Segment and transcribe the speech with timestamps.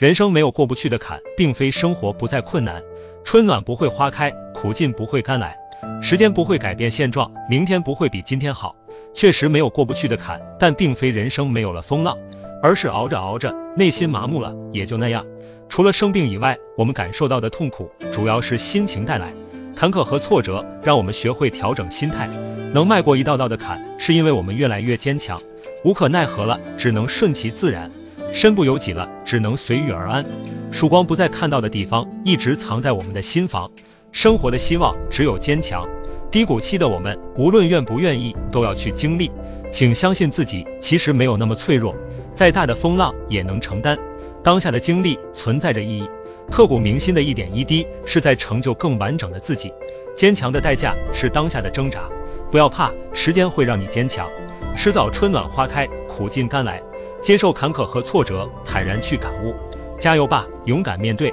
[0.00, 2.82] 人生没有过不去的坎，并非生活不再困难，
[3.22, 5.58] 春暖不会花开，苦尽不会甘来。
[6.00, 8.74] 时间不会改变现状，明天不会比今天好。
[9.12, 12.16] 确实没有过不去的坎，但并非人生没有了风浪，
[12.62, 15.26] 而是熬着熬着，内心麻木了，也就那样。
[15.68, 19.34] 除了生病以外，我们感受到的痛苦主要是心情带来。
[19.76, 22.26] 坎坷和挫折让我们学会调整心态，
[22.72, 25.38] 能迈过一道道的坎，是因为我们越来越坚强。
[25.84, 27.90] 无可奈何了，只能顺其自然；
[28.32, 30.24] 身不由己了，只能随遇而安。
[30.70, 33.70] 曙光不再看到的地方，一直藏在我们的心房。
[34.12, 35.88] 生活的希望只有坚强。
[36.30, 39.30] 低谷期的我们，无论愿不愿意，都要去经历。
[39.72, 41.94] 请相信自己，其实没有那么脆弱，
[42.30, 43.98] 再大的风浪也能承担。
[44.42, 46.08] 当下的经历存在着意义，
[46.50, 49.72] 刻骨铭心的一点一滴是在成就更完整的自己。
[50.14, 52.08] 坚强的代价是当下的挣扎，
[52.50, 54.28] 不要怕，时间会让你坚强。
[54.76, 56.82] 迟早春暖花开，苦尽甘来。
[57.20, 59.54] 接受坎坷和挫折，坦然去感悟。
[59.98, 61.32] 加油吧，勇敢面对，